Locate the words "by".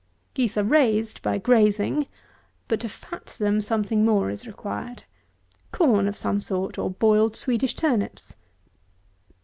1.21-1.37